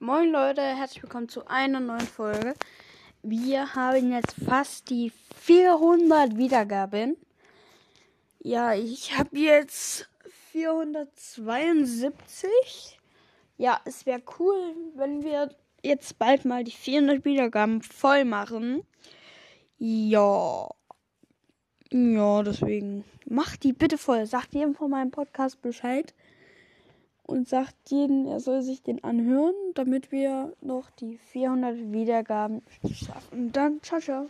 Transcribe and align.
Moin 0.00 0.30
Leute, 0.30 0.62
herzlich 0.62 1.02
willkommen 1.02 1.28
zu 1.28 1.48
einer 1.48 1.80
neuen 1.80 2.06
Folge. 2.06 2.54
Wir 3.24 3.74
haben 3.74 4.12
jetzt 4.12 4.36
fast 4.44 4.90
die 4.90 5.10
400 5.34 6.36
Wiedergaben. 6.36 7.16
Ja, 8.38 8.74
ich 8.74 9.18
habe 9.18 9.36
jetzt 9.36 10.08
472. 10.52 13.00
Ja, 13.56 13.80
es 13.86 14.06
wäre 14.06 14.22
cool, 14.38 14.76
wenn 14.94 15.24
wir 15.24 15.52
jetzt 15.82 16.16
bald 16.16 16.44
mal 16.44 16.62
die 16.62 16.70
400 16.70 17.24
Wiedergaben 17.24 17.82
voll 17.82 18.24
machen. 18.24 18.84
Ja. 19.78 20.68
Ja, 21.90 22.42
deswegen 22.44 23.04
macht 23.26 23.64
die 23.64 23.72
bitte 23.72 23.98
voll. 23.98 24.26
Sagt 24.26 24.54
jedem 24.54 24.76
von 24.76 24.92
meinem 24.92 25.10
Podcast 25.10 25.60
Bescheid 25.60 26.14
und 27.28 27.46
sagt 27.46 27.76
jeden, 27.90 28.26
er 28.26 28.40
soll 28.40 28.62
sich 28.62 28.82
den 28.82 29.04
anhören, 29.04 29.54
damit 29.74 30.10
wir 30.10 30.54
noch 30.62 30.90
die 30.90 31.18
400 31.18 31.92
Wiedergaben 31.92 32.62
schaffen. 32.90 33.52
Dann 33.52 33.80
ciao, 33.82 34.00
ciao. 34.00 34.28